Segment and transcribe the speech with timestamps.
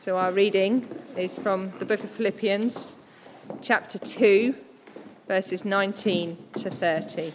[0.00, 0.86] So our reading
[1.16, 2.98] is from the book of Philippians,
[3.60, 4.54] chapter 2,
[5.26, 7.34] verses 19 to 30.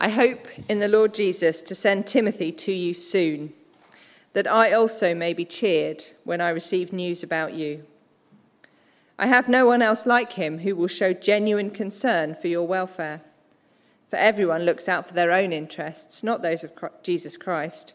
[0.00, 3.52] I hope in the Lord Jesus to send Timothy to you soon,
[4.34, 7.84] that I also may be cheered when I receive news about you.
[9.18, 13.20] I have no one else like him who will show genuine concern for your welfare.
[14.08, 16.70] For everyone looks out for their own interests, not those of
[17.02, 17.94] Jesus Christ.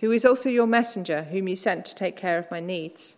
[0.00, 3.16] who is also your messenger, whom you sent to take care of my needs.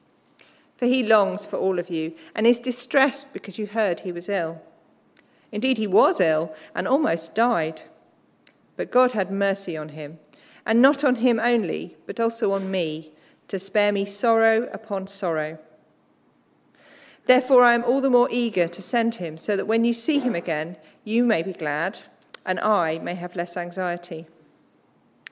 [0.77, 4.29] For he longs for all of you and is distressed because you heard he was
[4.29, 4.63] ill.
[5.51, 7.83] Indeed, he was ill and almost died.
[8.77, 10.19] But God had mercy on him,
[10.65, 13.13] and not on him only, but also on me,
[13.49, 15.59] to spare me sorrow upon sorrow.
[17.27, 20.19] Therefore, I am all the more eager to send him, so that when you see
[20.19, 21.99] him again, you may be glad,
[22.47, 24.27] and I may have less anxiety.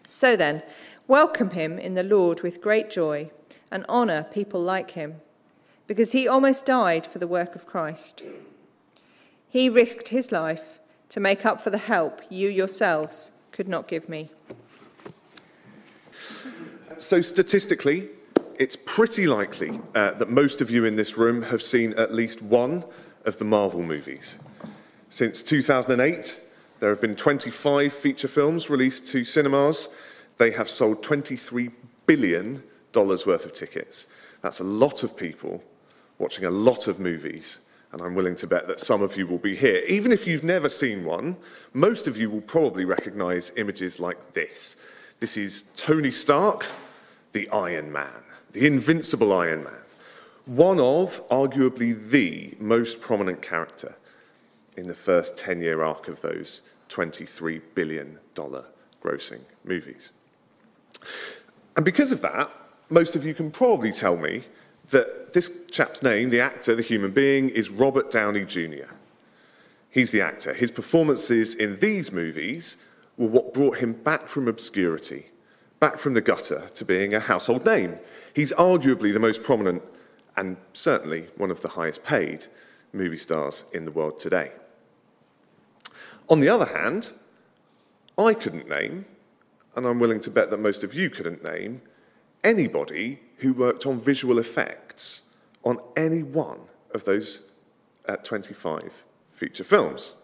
[0.04, 0.62] So then,
[1.08, 3.30] Welcome him in the Lord with great joy
[3.70, 5.20] and honor people like him,
[5.86, 8.24] because he almost died for the work of Christ.
[9.48, 14.08] He risked his life to make up for the help you yourselves could not give
[14.08, 14.30] me.
[16.98, 18.08] So, statistically,
[18.58, 22.42] it's pretty likely uh, that most of you in this room have seen at least
[22.42, 22.84] one
[23.26, 24.38] of the Marvel movies.
[25.10, 26.40] Since 2008,
[26.80, 29.88] there have been 25 feature films released to cinemas
[30.38, 31.72] they have sold $23
[32.06, 32.62] billion
[32.94, 34.06] worth of tickets.
[34.42, 35.62] That's a lot of people
[36.18, 37.60] watching a lot of movies,
[37.92, 39.82] and I'm willing to bet that some of you will be here.
[39.86, 41.36] Even if you've never seen one,
[41.74, 44.76] most of you will probably recognize images like this.
[45.20, 46.66] This is Tony Stark,
[47.32, 48.22] the Iron Man,
[48.52, 49.74] the invincible Iron Man,
[50.46, 53.94] one of arguably the most prominent character
[54.76, 58.18] in the first 10 year arc of those $23 billion
[59.02, 60.12] grossing movies.
[61.76, 62.50] And because of that,
[62.88, 64.44] most of you can probably tell me
[64.90, 68.90] that this chap's name, the actor, the human being, is Robert Downey Jr.
[69.90, 70.52] He's the actor.
[70.52, 72.76] His performances in these movies
[73.16, 75.26] were what brought him back from obscurity,
[75.80, 77.98] back from the gutter to being a household name.
[78.34, 79.82] He's arguably the most prominent
[80.36, 82.46] and certainly one of the highest paid
[82.92, 84.52] movie stars in the world today.
[86.28, 87.12] On the other hand,
[88.18, 89.04] I couldn't name
[89.76, 91.82] and I'm willing to bet that most of you couldn't name,
[92.42, 95.22] anybody who worked on visual effects
[95.64, 96.60] on any one
[96.94, 97.42] of those
[98.08, 98.90] uh, 25
[99.34, 100.14] feature films.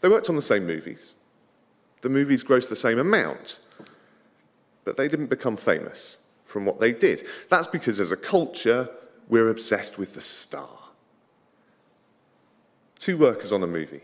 [0.00, 1.14] They worked on the same movies.
[2.02, 3.60] The movies grossed the same amount,
[4.84, 7.26] but they didn't become famous from what they did.
[7.48, 8.88] That's because as a culture,
[9.28, 10.78] we're obsessed with the star.
[12.98, 14.02] Two workers on a movie.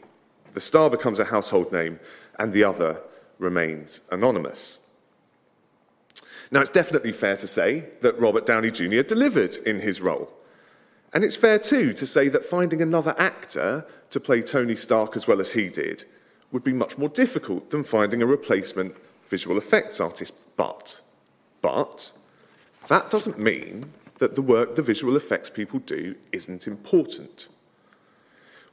[0.54, 1.98] The star becomes a household name,
[2.38, 3.00] and the other
[3.42, 4.78] remains anonymous.
[6.50, 9.02] Now, it's definitely fair to say that Robert Downey Jr.
[9.02, 10.30] delivered in his role.
[11.14, 15.26] And it's fair, too, to say that finding another actor to play Tony Stark as
[15.26, 16.04] well as he did
[16.52, 18.94] would be much more difficult than finding a replacement
[19.28, 20.34] visual effects artist.
[20.56, 21.00] But,
[21.62, 22.12] but,
[22.88, 23.84] that doesn't mean
[24.18, 27.48] that the work the visual effects people do isn't important.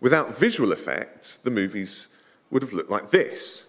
[0.01, 2.09] Without visual effects, the movies
[2.51, 3.65] would have looked like this.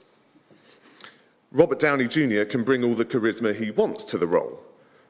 [1.52, 2.44] Robert Downey Jr.
[2.44, 4.60] can bring all the charisma he wants to the role.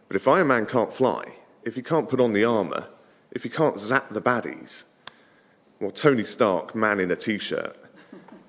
[0.09, 1.25] But if Iron Man can't fly,
[1.65, 2.87] if he can't put on the armor,
[3.33, 4.85] if he can't zap the baddies,
[5.81, 7.77] well, Tony Stark, man in a t shirt,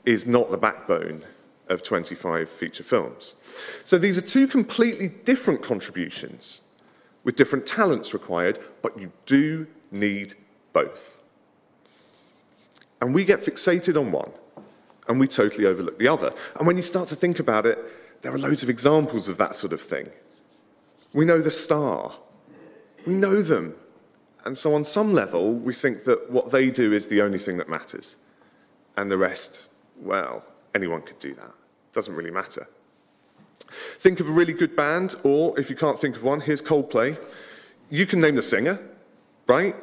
[0.05, 1.21] is not the backbone
[1.67, 3.35] of 25 feature films.
[3.83, 6.61] So these are two completely different contributions
[7.23, 10.33] with different talents required, but you do need
[10.73, 11.17] both.
[13.01, 14.31] And we get fixated on one
[15.07, 16.33] and we totally overlook the other.
[16.57, 17.79] And when you start to think about it,
[18.21, 20.09] there are loads of examples of that sort of thing.
[21.13, 22.13] We know the star,
[23.05, 23.75] we know them.
[24.45, 27.57] And so, on some level, we think that what they do is the only thing
[27.57, 28.15] that matters.
[28.97, 29.67] And the rest,
[29.97, 30.43] well,
[30.73, 31.51] anyone could do that.
[31.93, 32.67] Doesn't really matter.
[33.99, 37.17] Think of a really good band, or if you can't think of one, here's Coldplay.
[37.89, 38.79] You can name the singer,
[39.47, 39.75] right?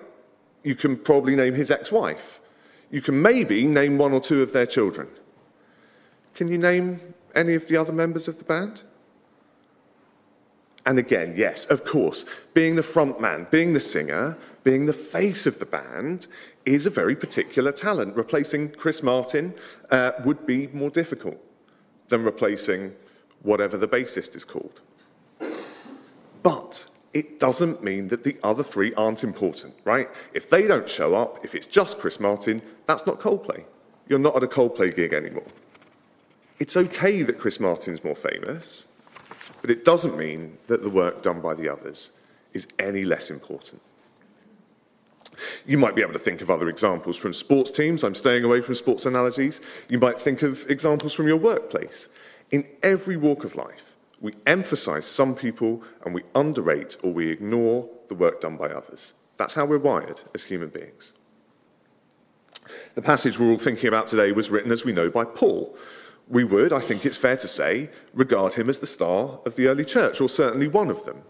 [0.64, 2.40] You can probably name his ex wife.
[2.90, 5.08] You can maybe name one or two of their children.
[6.34, 7.00] Can you name
[7.34, 8.82] any of the other members of the band?
[10.86, 12.24] And again, yes, of course,
[12.54, 16.28] being the front man, being the singer, being the face of the band
[16.64, 18.16] is a very particular talent.
[18.16, 19.54] Replacing Chris Martin
[19.90, 21.36] uh, would be more difficult
[22.08, 22.94] than replacing
[23.42, 24.80] whatever the bassist is called.
[26.42, 30.08] But it doesn't mean that the other three aren't important, right?
[30.34, 33.64] If they don't show up, if it's just Chris Martin, that's not Coldplay.
[34.08, 35.46] You're not at a Coldplay gig anymore.
[36.58, 38.86] It's okay that Chris Martin's more famous,
[39.60, 42.10] but it doesn't mean that the work done by the others
[42.52, 43.80] is any less important.
[45.66, 48.02] You might be able to think of other examples from sports teams.
[48.02, 49.60] I'm staying away from sports analogies.
[49.88, 52.08] You might think of examples from your workplace.
[52.50, 57.88] In every walk of life, we emphasize some people and we underrate or we ignore
[58.08, 59.14] the work done by others.
[59.36, 61.12] That's how we're wired as human beings.
[62.94, 65.76] The passage we're all thinking about today was written, as we know, by Paul.
[66.28, 69.68] We would, I think it's fair to say, regard him as the star of the
[69.68, 71.22] early church, or certainly one of them.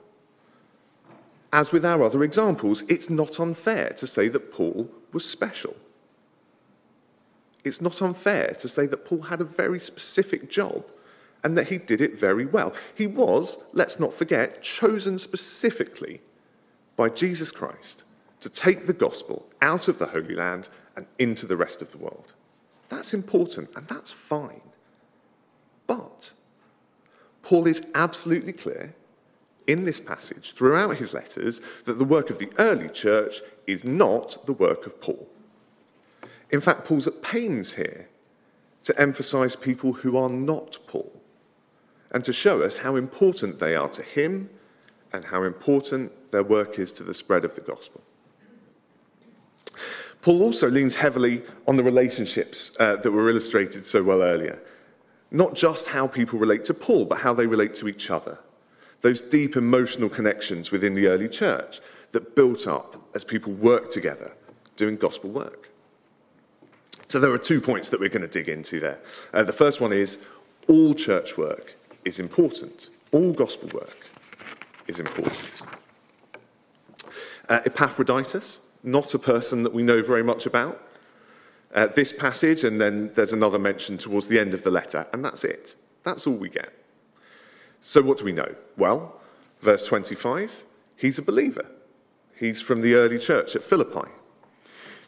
[1.53, 5.77] As with our other examples, it's not unfair to say that Paul was special.
[7.65, 10.85] It's not unfair to say that Paul had a very specific job
[11.45, 12.75] and that he did it very well.
[12.95, 16.21] He was, let's not forget, chosen specifically
[16.97, 18.05] by Jesus Christ
[18.41, 21.99] to take the gospel out of the Holy Land and into the rest of the
[21.99, 22.35] world.
[22.89, 24.61] That's important and that's fine.
[25.87, 26.33] But
[27.43, 28.95] Paul is absolutely clear
[29.67, 34.45] in this passage throughout his letters that the work of the early church is not
[34.47, 35.29] the work of Paul.
[36.51, 38.09] In fact, Paul's at pains here
[38.85, 41.13] to emphasize people who are not Paul
[42.13, 44.49] and to show us how important they are to him
[45.13, 48.01] and how important their work is to the spread of the gospel.
[50.23, 54.59] Paul also leans heavily on the relationships uh, that were illustrated so well earlier.
[55.31, 58.39] Not just how people relate to Paul, but how they relate to each other.
[59.03, 61.81] Those deep emotional connections within the early church
[62.13, 64.33] that built up as people worked together
[64.77, 65.69] doing gospel work.
[67.07, 68.99] So there are two points that we're going to dig into there.
[69.33, 70.19] Uh, the first one is
[70.67, 71.75] all church work
[72.09, 72.91] is important.
[73.13, 73.97] All gospel work
[74.89, 75.63] is important.
[77.49, 80.83] Uh, Epaphroditus, not a person that we know very much about.
[81.75, 85.25] Uh, this passage, and then there's another mention towards the end of the letter, and
[85.25, 85.77] that's it.
[86.03, 86.73] That's all we get.
[87.83, 88.55] So, what do we know?
[88.79, 89.21] Well,
[89.61, 90.51] verse 25,
[90.97, 91.67] he's a believer.
[92.37, 94.09] He's from the early church at Philippi.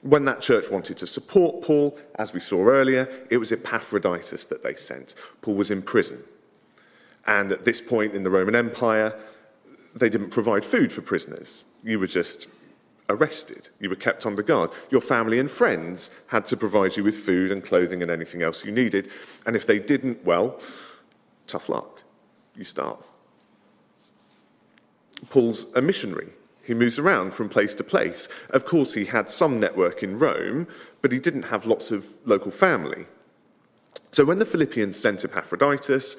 [0.03, 4.63] When that church wanted to support Paul, as we saw earlier, it was Epaphroditus that
[4.63, 5.15] they sent.
[5.43, 6.23] Paul was in prison.
[7.27, 9.15] And at this point in the Roman Empire,
[9.95, 11.65] they didn't provide food for prisoners.
[11.83, 12.47] You were just
[13.09, 13.69] arrested.
[13.81, 14.71] You were kept under guard.
[14.91, 18.65] Your family and friends had to provide you with food and clothing and anything else
[18.65, 19.11] you needed.
[19.47, 20.61] And if they didn't, well,
[21.47, 22.01] tough luck.
[22.57, 23.05] You starve.
[25.29, 26.29] Paul's a missionary.
[26.63, 28.29] He moves around from place to place.
[28.51, 30.69] Of course, he had some network in Rome,
[31.03, 33.07] but he didn't have lots of local family.
[34.13, 36.17] So when the Philippians sent Epaphroditus,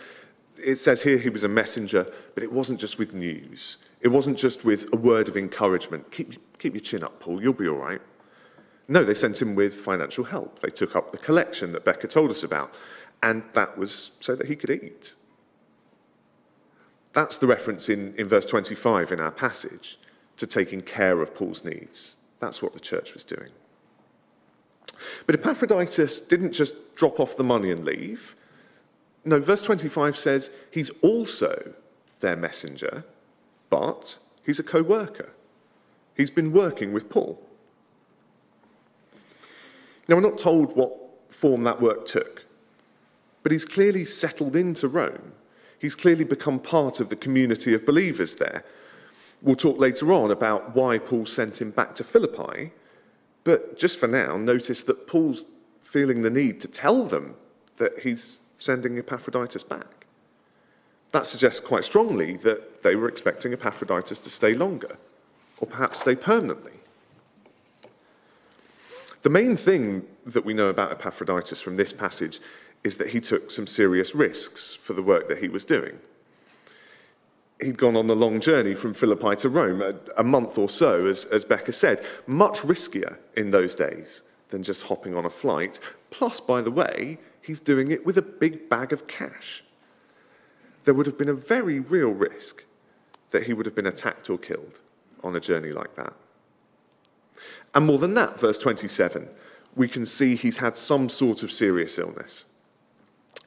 [0.57, 3.77] it says here he was a messenger, but it wasn't just with news.
[4.01, 6.11] It wasn't just with a word of encouragement.
[6.11, 8.01] Keep, keep your chin up, Paul, you'll be all right.
[8.87, 10.59] No, they sent him with financial help.
[10.59, 12.73] They took up the collection that Becca told us about,
[13.23, 15.15] and that was so that he could eat.
[17.13, 19.99] That's the reference in, in verse 25 in our passage
[20.37, 22.15] to taking care of Paul's needs.
[22.39, 23.49] That's what the church was doing.
[25.25, 28.35] But Epaphroditus didn't just drop off the money and leave.
[29.23, 31.73] No, verse 25 says he's also
[32.21, 33.03] their messenger,
[33.69, 35.31] but he's a co worker.
[36.15, 37.39] He's been working with Paul.
[40.07, 40.93] Now, we're not told what
[41.29, 42.45] form that work took,
[43.43, 45.31] but he's clearly settled into Rome.
[45.79, 48.63] He's clearly become part of the community of believers there.
[49.41, 52.71] We'll talk later on about why Paul sent him back to Philippi,
[53.43, 55.43] but just for now, notice that Paul's
[55.79, 57.35] feeling the need to tell them
[57.77, 60.05] that he's sending Epaphroditus back.
[61.11, 64.95] That suggests quite strongly that they were expecting Epaphroditus to stay longer,
[65.57, 66.73] or perhaps stay permanently.
[69.23, 72.39] The main thing that we know about Epaphroditus from this passage
[72.83, 75.97] is that he took some serious risks for the work that he was doing.
[77.61, 81.05] He'd gone on the long journey from Philippi to Rome, a, a month or so,
[81.05, 85.79] as, as Becca said, much riskier in those days than just hopping on a flight.
[86.09, 89.63] Plus, by the way, he's doing it with a big bag of cash.
[90.85, 92.63] There would have been a very real risk
[93.31, 94.79] that he would have been attacked or killed
[95.23, 96.13] on a journey like that.
[97.73, 99.27] And more than that, verse 27,
[99.75, 102.45] we can see he's had some sort of serious illness.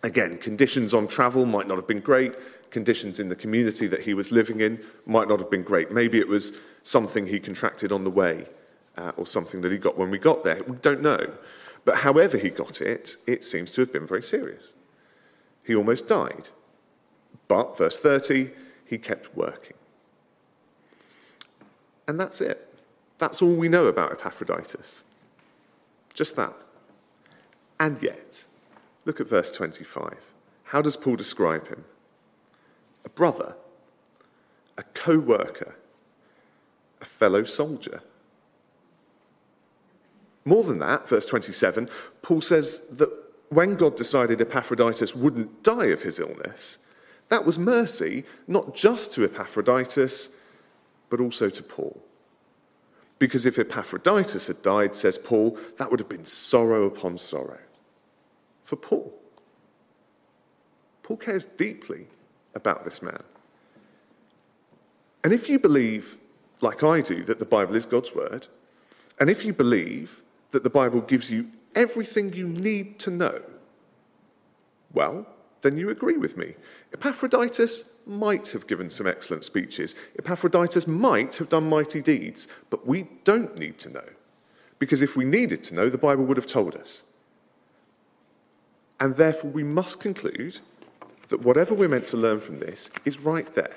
[0.02, 2.34] Again, conditions on travel might not have been great.
[2.70, 5.90] Conditions in the community that he was living in might not have been great.
[5.90, 8.46] Maybe it was something he contracted on the way
[8.96, 10.62] uh, or something that he got when we got there.
[10.66, 11.32] We don't know.
[11.84, 14.62] But however he got it, it seems to have been very serious.
[15.64, 16.48] He almost died.
[17.48, 18.50] But, verse 30,
[18.86, 19.76] he kept working.
[22.08, 22.74] And that's it.
[23.18, 25.04] That's all we know about Epaphroditus.
[26.12, 26.54] Just that.
[27.80, 28.44] And yet,
[29.04, 30.14] look at verse 25.
[30.64, 31.84] How does Paul describe him?
[33.04, 33.54] A brother,
[34.78, 35.74] a co worker,
[37.00, 38.00] a fellow soldier.
[40.44, 41.88] More than that, verse 27,
[42.22, 43.10] Paul says that
[43.48, 46.78] when God decided Epaphroditus wouldn't die of his illness,
[47.28, 50.28] that was mercy not just to Epaphroditus,
[51.08, 52.02] but also to Paul.
[53.18, 57.58] Because if Epaphroditus had died, says Paul, that would have been sorrow upon sorrow
[58.64, 59.12] for Paul.
[61.02, 62.06] Paul cares deeply
[62.54, 63.22] about this man.
[65.22, 66.16] And if you believe,
[66.60, 68.46] like I do, that the Bible is God's word,
[69.20, 70.22] and if you believe
[70.54, 73.42] that the Bible gives you everything you need to know,
[74.94, 75.26] well,
[75.62, 76.54] then you agree with me.
[76.92, 79.96] Epaphroditus might have given some excellent speeches.
[80.18, 84.08] Epaphroditus might have done mighty deeds, but we don't need to know.
[84.78, 87.02] Because if we needed to know, the Bible would have told us.
[89.00, 90.60] And therefore, we must conclude
[91.30, 93.74] that whatever we're meant to learn from this is right there.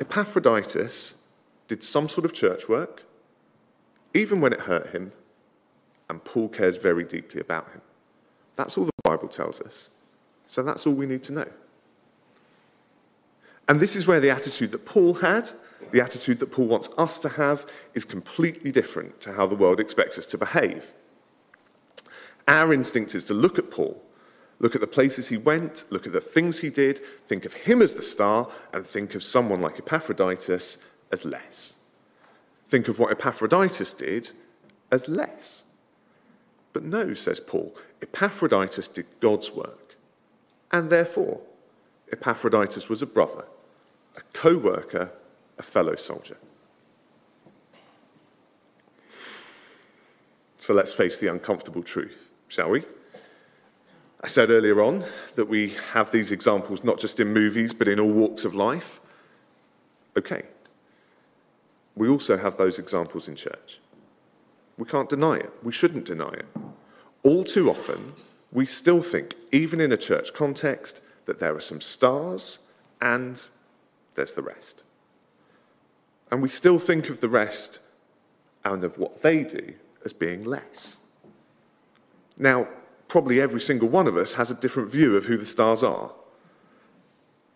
[0.00, 1.14] Epaphroditus
[1.68, 3.02] did some sort of church work,
[4.16, 5.12] even when it hurt him,
[6.08, 7.80] and Paul cares very deeply about him.
[8.56, 9.90] That's all the Bible tells us.
[10.46, 11.48] So that's all we need to know.
[13.68, 15.50] And this is where the attitude that Paul had,
[15.90, 19.80] the attitude that Paul wants us to have, is completely different to how the world
[19.80, 20.84] expects us to behave.
[22.48, 24.00] Our instinct is to look at Paul,
[24.60, 27.82] look at the places he went, look at the things he did, think of him
[27.82, 30.78] as the star, and think of someone like Epaphroditus
[31.10, 31.74] as less.
[32.68, 34.30] Think of what Epaphroditus did
[34.90, 35.62] as less.
[36.72, 39.96] But no, says Paul, Epaphroditus did God's work.
[40.72, 41.40] And therefore,
[42.12, 43.44] Epaphroditus was a brother,
[44.16, 45.10] a co worker,
[45.58, 46.36] a fellow soldier.
[50.58, 52.84] So let's face the uncomfortable truth shall we?
[54.20, 55.04] I said earlier on
[55.34, 59.00] that we have these examples not just in movies, but in all walks of life.
[60.16, 60.42] Okay.
[61.96, 63.80] We also have those examples in church.
[64.78, 65.50] We can't deny it.
[65.62, 66.46] We shouldn't deny it.
[67.22, 68.12] All too often,
[68.52, 72.58] we still think, even in a church context, that there are some stars
[73.00, 73.42] and
[74.14, 74.82] there's the rest.
[76.30, 77.80] And we still think of the rest
[78.64, 79.74] and of what they do
[80.04, 80.96] as being less.
[82.38, 82.68] Now,
[83.08, 86.12] probably every single one of us has a different view of who the stars are.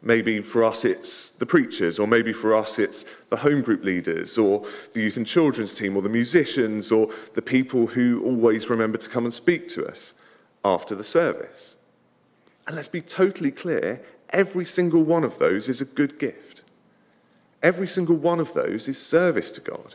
[0.03, 4.39] Maybe for us it's the preachers, or maybe for us it's the home group leaders,
[4.39, 8.97] or the youth and children's team, or the musicians, or the people who always remember
[8.97, 10.15] to come and speak to us
[10.65, 11.77] after the service.
[12.67, 16.65] And let's be totally clear every single one of those is a good gift.
[17.63, 19.95] Every single one of those is service to God.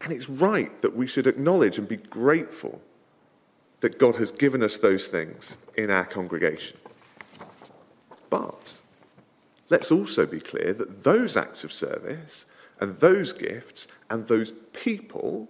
[0.00, 2.80] And it's right that we should acknowledge and be grateful
[3.80, 6.78] that God has given us those things in our congregation.
[8.30, 8.80] But
[9.72, 12.44] let's also be clear that those acts of service
[12.80, 15.48] and those gifts and those people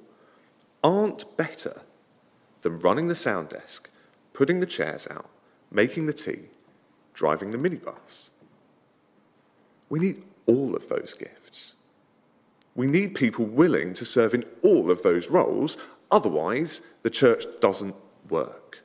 [0.84, 1.82] aren't better
[2.62, 3.90] than running the sound desk,
[4.32, 5.28] putting the chairs out,
[5.72, 6.42] making the tea,
[7.14, 8.30] driving the minibus.
[9.88, 11.74] We need all of those gifts.
[12.76, 15.78] We need people willing to serve in all of those roles,
[16.12, 17.96] otherwise, the church doesn't
[18.30, 18.78] work.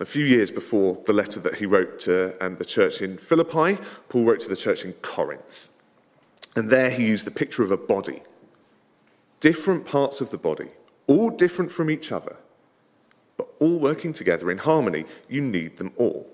[0.00, 3.82] A few years before the letter that he wrote to um, the church in Philippi,
[4.08, 5.68] Paul wrote to the church in Corinth.
[6.54, 8.22] And there he used the picture of a body.
[9.40, 10.68] Different parts of the body,
[11.08, 12.36] all different from each other,
[13.36, 15.04] but all working together in harmony.
[15.28, 16.28] You need them all.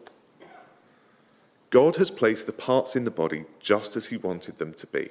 [1.70, 5.10] God has placed the parts in the body just as he wanted them to be.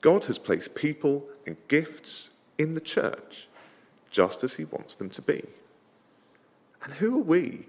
[0.00, 3.48] God has placed people and gifts in the church
[4.10, 5.42] just as he wants them to be.
[6.82, 7.66] And who are we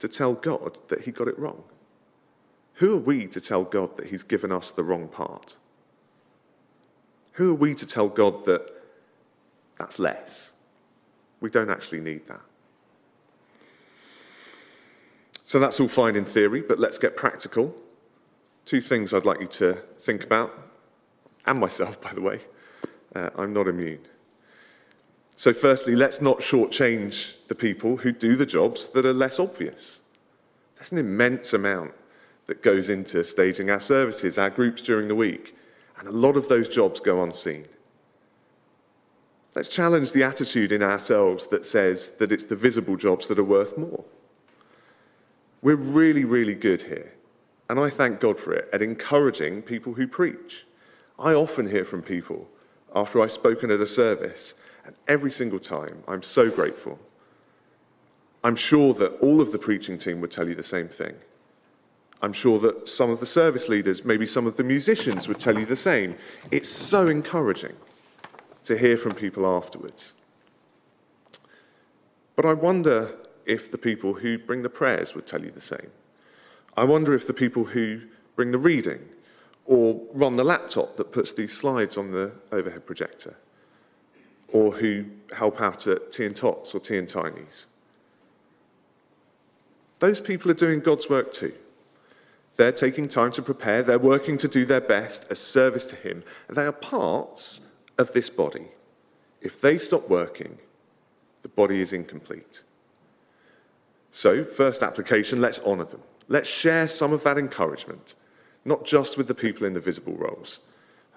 [0.00, 1.62] to tell God that he got it wrong?
[2.74, 5.56] Who are we to tell God that he's given us the wrong part?
[7.32, 8.70] Who are we to tell God that
[9.78, 10.52] that's less?
[11.40, 12.40] We don't actually need that.
[15.46, 17.74] So that's all fine in theory, but let's get practical.
[18.64, 20.52] Two things I'd like you to think about,
[21.46, 22.40] and myself, by the way.
[23.14, 24.00] Uh, I'm not immune.
[25.36, 30.00] So, firstly, let's not shortchange the people who do the jobs that are less obvious.
[30.76, 31.92] There's an immense amount
[32.46, 35.56] that goes into staging our services, our groups during the week,
[35.98, 37.66] and a lot of those jobs go unseen.
[39.54, 43.44] Let's challenge the attitude in ourselves that says that it's the visible jobs that are
[43.44, 44.04] worth more.
[45.62, 47.12] We're really, really good here,
[47.70, 50.66] and I thank God for it, at encouraging people who preach.
[51.18, 52.48] I often hear from people
[52.94, 56.98] after I've spoken at a service, and every single time I'm so grateful.
[58.42, 61.14] I'm sure that all of the preaching team would tell you the same thing.
[62.20, 65.58] I'm sure that some of the service leaders, maybe some of the musicians would tell
[65.58, 66.14] you the same.
[66.50, 67.74] It's so encouraging
[68.64, 70.12] to hear from people afterwards.
[72.36, 73.14] But I wonder
[73.46, 75.90] if the people who bring the prayers would tell you the same.
[76.76, 78.00] I wonder if the people who
[78.36, 79.00] bring the reading
[79.66, 83.36] or run the laptop that puts these slides on the overhead projector
[84.54, 87.66] or who help out at Tea and Tots or Tea and Tiny's.
[89.98, 91.52] Those people are doing God's work too.
[92.54, 96.22] They're taking time to prepare, they're working to do their best as service to Him.
[96.48, 97.62] They are parts
[97.98, 98.68] of this body.
[99.40, 100.56] If they stop working,
[101.42, 102.62] the body is incomplete.
[104.12, 106.02] So, first application, let's honour them.
[106.28, 108.14] Let's share some of that encouragement,
[108.64, 110.60] not just with the people in the visible roles,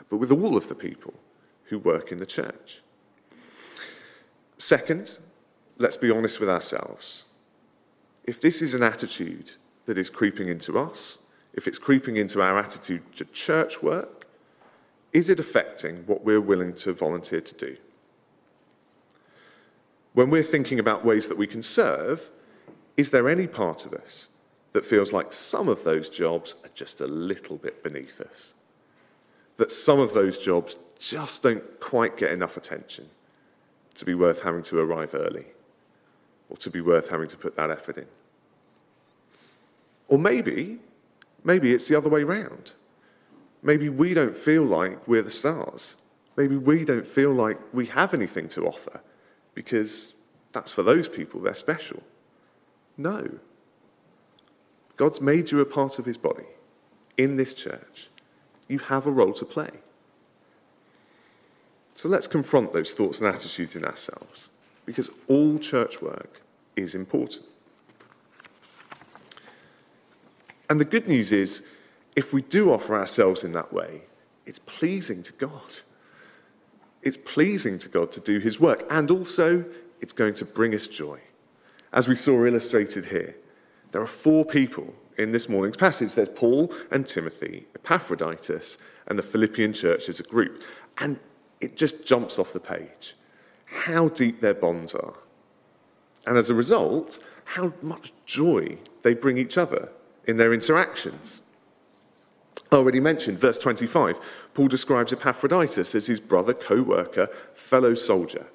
[0.09, 1.13] but with all of the people
[1.65, 2.81] who work in the church.
[4.57, 5.19] Second,
[5.77, 7.23] let's be honest with ourselves.
[8.23, 9.51] If this is an attitude
[9.85, 11.19] that is creeping into us,
[11.53, 14.25] if it's creeping into our attitude to church work,
[15.13, 17.77] is it affecting what we're willing to volunteer to do?
[20.13, 22.29] When we're thinking about ways that we can serve,
[22.97, 24.27] is there any part of us
[24.73, 28.53] that feels like some of those jobs are just a little bit beneath us?
[29.57, 33.07] That some of those jobs just don't quite get enough attention
[33.97, 35.45] to be worth having to arrive early
[36.49, 38.07] or to be worth having to put that effort in?
[40.07, 40.79] Or maybe
[41.47, 42.73] Maybe it's the other way round.
[43.63, 45.95] Maybe we don't feel like we're the stars.
[46.35, 48.99] Maybe we don't feel like we have anything to offer
[49.55, 50.13] because
[50.51, 52.03] that's for those people, they're special.
[52.97, 53.29] No.
[54.97, 56.45] God's made you a part of his body
[57.17, 58.09] in this church.
[58.67, 59.71] You have a role to play.
[61.97, 64.51] So let's confront those thoughts and attitudes in ourselves
[64.85, 66.41] because all church work
[66.75, 67.43] is important.
[70.69, 71.63] And the good news is,
[72.15, 74.03] if we do offer ourselves in that way,
[74.45, 75.79] it's pleasing to God.
[77.01, 79.65] It's pleasing to God to do his work, and also
[79.99, 81.19] it's going to bring us joy.
[81.93, 83.35] As we saw illustrated here,
[83.91, 89.23] there are four people in this morning's passage there's Paul and Timothy, Epaphroditus, and the
[89.23, 90.63] Philippian church as a group.
[90.99, 91.17] And
[91.61, 93.15] it just jumps off the page
[93.67, 95.13] how deep their bonds are.
[96.25, 99.89] And as a result, how much joy they bring each other
[100.25, 101.41] in their interactions.
[102.71, 104.17] I already mentioned verse 25.
[104.53, 108.45] Paul describes Epaphroditus as his brother, co worker, fellow soldier.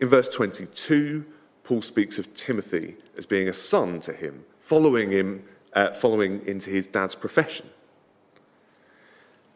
[0.00, 1.24] In verse 22,
[1.62, 6.68] Paul speaks of Timothy as being a son to him, following him, uh, following into
[6.68, 7.66] his dad's profession.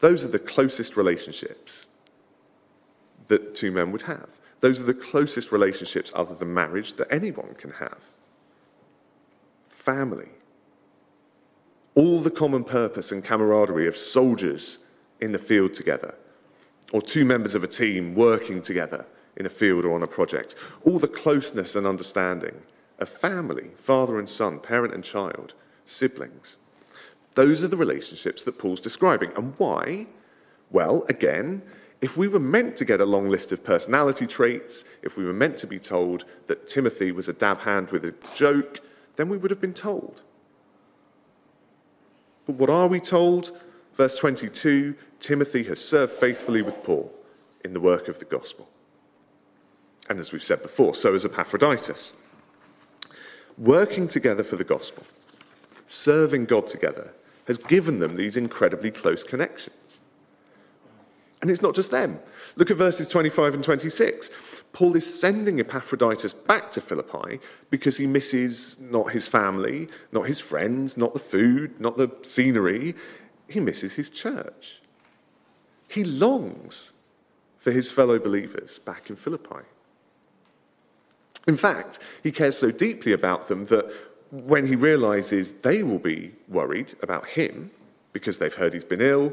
[0.00, 1.86] Those are the closest relationships
[3.28, 4.28] that two men would have.
[4.60, 7.98] Those are the closest relationships, other than marriage, that anyone can have.
[9.68, 10.28] Family
[11.98, 14.78] all the common purpose and camaraderie of soldiers
[15.20, 16.14] in the field together,
[16.92, 19.04] or two members of a team working together
[19.36, 22.54] in a field or on a project, all the closeness and understanding
[23.00, 25.54] of family, father and son, parent and child,
[25.86, 26.58] siblings.
[27.34, 29.32] Those are the relationships that Paul's describing.
[29.36, 30.06] And why?
[30.70, 31.60] Well, again,
[32.00, 35.32] if we were meant to get a long list of personality traits, if we were
[35.32, 38.80] meant to be told that Timothy was a dab hand with a joke,
[39.16, 40.22] then we would have been told.
[42.46, 43.58] But what are we told?
[43.96, 47.12] Verse 22 Timothy has served faithfully with Paul
[47.64, 48.68] in the work of the gospel.
[50.08, 52.12] And as we've said before, so has Epaphroditus.
[53.58, 55.02] Working together for the gospel,
[55.88, 57.12] serving God together,
[57.48, 60.00] has given them these incredibly close connections.
[61.40, 62.18] And it's not just them.
[62.56, 64.30] Look at verses 25 and 26.
[64.72, 70.40] Paul is sending Epaphroditus back to Philippi because he misses not his family, not his
[70.40, 72.94] friends, not the food, not the scenery.
[73.48, 74.80] He misses his church.
[75.88, 76.92] He longs
[77.58, 79.64] for his fellow believers back in Philippi.
[81.46, 83.90] In fact, he cares so deeply about them that
[84.30, 87.70] when he realizes they will be worried about him
[88.12, 89.32] because they've heard he's been ill,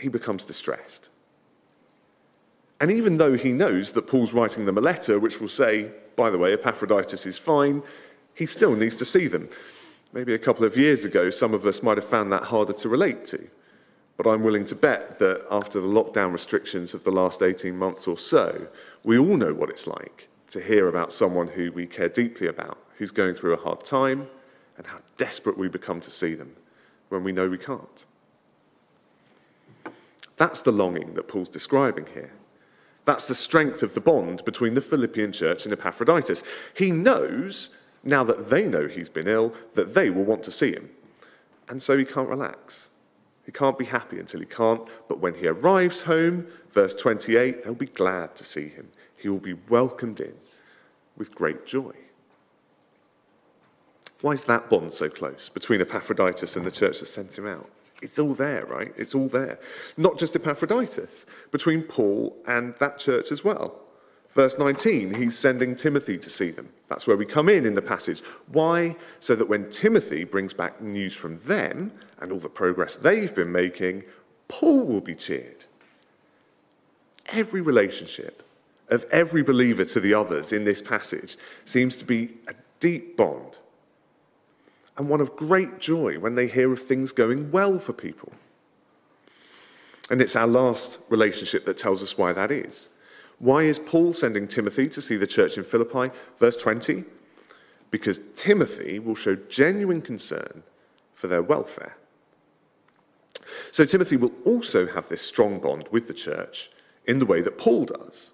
[0.00, 1.08] he becomes distressed.
[2.80, 6.30] And even though he knows that Paul's writing them a letter which will say, by
[6.30, 7.82] the way, Epaphroditus is fine,
[8.34, 9.48] he still needs to see them.
[10.12, 12.88] Maybe a couple of years ago, some of us might have found that harder to
[12.88, 13.48] relate to.
[14.16, 18.06] But I'm willing to bet that after the lockdown restrictions of the last 18 months
[18.08, 18.66] or so,
[19.04, 22.78] we all know what it's like to hear about someone who we care deeply about,
[22.96, 24.26] who's going through a hard time,
[24.76, 26.54] and how desperate we become to see them
[27.10, 28.06] when we know we can't.
[30.38, 32.32] That's the longing that Paul's describing here.
[33.04, 36.42] That's the strength of the bond between the Philippian church and Epaphroditus.
[36.74, 37.70] He knows,
[38.04, 40.88] now that they know he's been ill, that they will want to see him.
[41.68, 42.90] And so he can't relax.
[43.44, 44.86] He can't be happy until he can't.
[45.08, 48.88] But when he arrives home, verse 28, they'll be glad to see him.
[49.16, 50.34] He will be welcomed in
[51.16, 51.92] with great joy.
[54.20, 57.70] Why is that bond so close between Epaphroditus and the church that sent him out?
[58.00, 58.92] It's all there, right?
[58.96, 59.58] It's all there.
[59.96, 63.80] Not just Epaphroditus, between Paul and that church as well.
[64.34, 66.68] Verse 19, he's sending Timothy to see them.
[66.88, 68.22] That's where we come in in the passage.
[68.52, 68.94] Why?
[69.18, 73.50] So that when Timothy brings back news from them and all the progress they've been
[73.50, 74.04] making,
[74.46, 75.64] Paul will be cheered.
[77.26, 78.42] Every relationship
[78.90, 83.58] of every believer to the others in this passage seems to be a deep bond
[84.98, 88.32] and one of great joy when they hear of things going well for people.
[90.10, 92.88] And it's our last relationship that tells us why that is.
[93.38, 96.14] Why is Paul sending Timothy to see the church in Philippi?
[96.38, 97.04] Verse 20
[97.90, 100.62] because Timothy will show genuine concern
[101.14, 101.96] for their welfare.
[103.70, 106.70] So Timothy will also have this strong bond with the church
[107.06, 108.32] in the way that Paul does.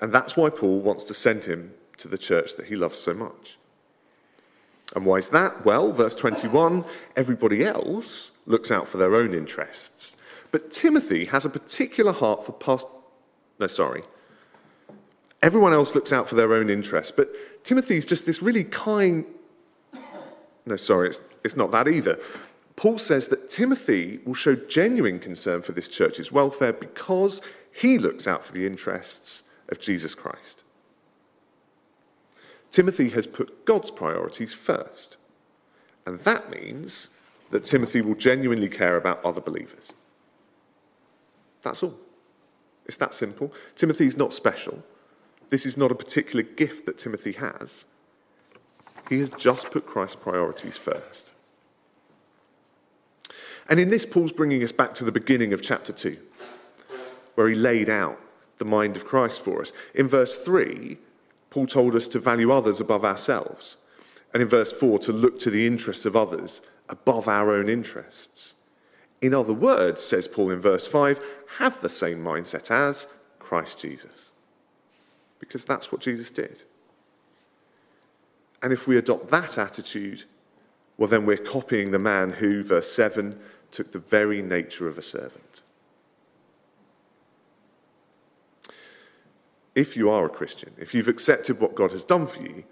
[0.00, 3.14] And that's why Paul wants to send him to the church that he loves so
[3.14, 3.58] much.
[4.94, 5.64] And why is that?
[5.64, 6.84] Well, verse 21
[7.16, 10.16] everybody else looks out for their own interests.
[10.50, 12.86] But Timothy has a particular heart for past.
[13.58, 14.02] No, sorry.
[15.42, 17.28] Everyone else looks out for their own interests, but
[17.64, 19.24] Timothy's just this really kind.
[20.66, 22.18] No, sorry, it's, it's not that either.
[22.76, 28.26] Paul says that Timothy will show genuine concern for this church's welfare because he looks
[28.26, 30.62] out for the interests of Jesus Christ.
[32.72, 35.18] Timothy has put God's priorities first.
[36.06, 37.10] And that means
[37.50, 39.92] that Timothy will genuinely care about other believers.
[41.60, 41.94] That's all.
[42.86, 43.52] It's that simple.
[43.76, 44.82] Timothy is not special.
[45.50, 47.84] This is not a particular gift that Timothy has.
[49.08, 51.30] He has just put Christ's priorities first.
[53.68, 56.16] And in this, Paul's bringing us back to the beginning of chapter 2,
[57.34, 58.18] where he laid out
[58.58, 59.72] the mind of Christ for us.
[59.94, 60.96] In verse 3,
[61.52, 63.76] Paul told us to value others above ourselves.
[64.32, 68.54] And in verse 4, to look to the interests of others above our own interests.
[69.20, 71.20] In other words, says Paul in verse 5,
[71.58, 73.06] have the same mindset as
[73.38, 74.30] Christ Jesus.
[75.40, 76.62] Because that's what Jesus did.
[78.62, 80.24] And if we adopt that attitude,
[80.96, 83.38] well, then we're copying the man who, verse 7,
[83.70, 85.64] took the very nature of a servant.
[89.74, 92.62] If you are a Christian, if you've accepted what God has done for you,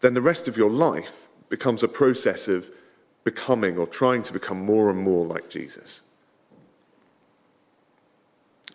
[0.00, 2.66] then the rest of your life becomes a process of
[3.24, 6.02] becoming or trying to become more and more like Jesus.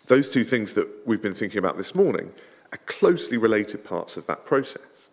[0.06, 2.30] Those two things that we've been thinking about this morning
[2.72, 5.08] are closely related parts of that process.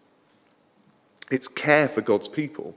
[1.32, 2.76] It's care for God's people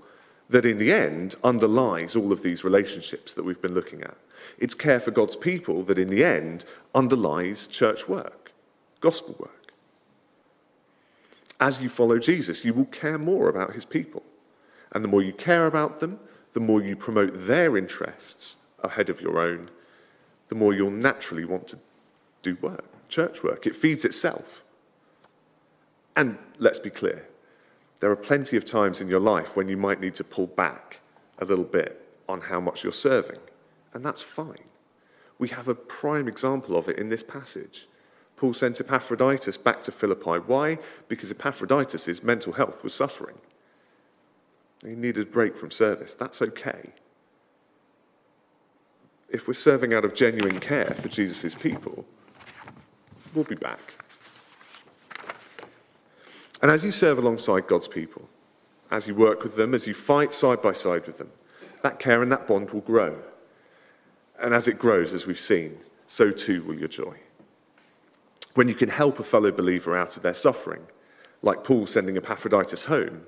[0.49, 4.17] that, in the end, underlies all of these relationships that we've been looking at.
[4.59, 8.53] It's care for God's people that, in the end, underlies church work,
[9.01, 9.64] gospel work
[11.61, 14.23] as you follow Jesus, you will care more about his people.
[14.93, 16.19] And the more you care about them,
[16.53, 19.71] the more you promote their interests ahead of your own,
[20.49, 21.79] the more you'll naturally want to
[22.43, 23.67] do work, church work.
[23.67, 24.63] It feeds itself.
[26.17, 27.27] And let's be clear
[28.01, 31.01] there are plenty of times in your life when you might need to pull back
[31.39, 33.39] a little bit on how much you're serving,
[33.95, 34.65] and that's fine.
[35.39, 37.89] We have a prime example of it in this passage.
[38.37, 40.39] Paul sent Epaphroditus back to Philippi.
[40.47, 40.79] Why?
[41.09, 43.37] Because Epaphroditus' mental health was suffering.
[44.83, 46.15] He needed a break from service.
[46.15, 46.91] That's okay.
[49.29, 52.05] If we're serving out of genuine care for Jesus' people,
[53.35, 53.95] we'll be back.
[56.61, 58.29] And as you serve alongside God's people,
[58.91, 61.31] as you work with them, as you fight side by side with them,
[61.83, 63.17] that care and that bond will grow.
[64.41, 67.17] And as it grows, as we've seen, so too will your joy
[68.55, 70.83] when you can help a fellow believer out of their suffering,
[71.43, 73.23] like Paul sending Epaphroditus home,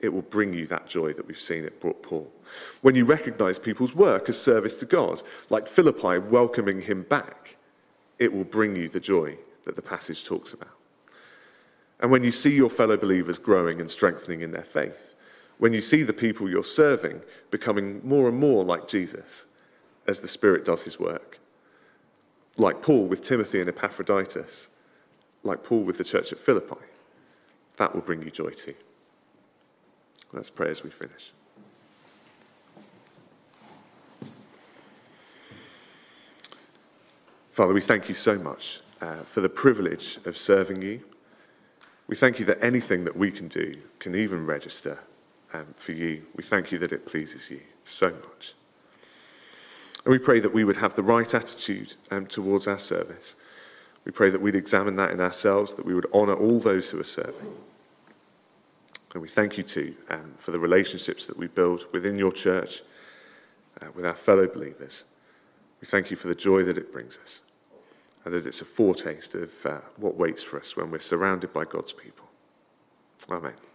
[0.00, 2.30] it will bring you that joy that we've seen it brought Paul.
[2.80, 7.56] When you recognize people's work as service to God, like Philippi welcoming him back,
[8.18, 10.76] it will bring you the joy that the passage talks about.
[12.00, 15.14] And when you see your fellow believers growing and strengthening in their faith,
[15.58, 17.20] when you see the people you're serving
[17.52, 19.46] becoming more and more like Jesus
[20.08, 21.38] as the Spirit does his work,
[22.56, 24.68] like Paul with Timothy and Epaphroditus,
[25.42, 26.76] like Paul with the church at Philippi,
[27.76, 28.74] that will bring you joy too.
[30.32, 31.32] Let's pray as we finish.
[37.52, 41.02] Father, we thank you so much uh, for the privilege of serving you.
[42.06, 44.98] We thank you that anything that we can do can even register
[45.52, 46.22] um, for you.
[46.34, 48.54] We thank you that it pleases you so much.
[50.04, 53.36] And we pray that we would have the right attitude um, towards our service.
[54.04, 56.98] We pray that we'd examine that in ourselves, that we would honour all those who
[56.98, 57.52] are serving.
[59.12, 62.82] And we thank you too um, for the relationships that we build within your church,
[63.80, 65.04] uh, with our fellow believers.
[65.80, 67.40] We thank you for the joy that it brings us,
[68.24, 71.64] and that it's a foretaste of uh, what waits for us when we're surrounded by
[71.64, 72.26] God's people.
[73.30, 73.71] Amen.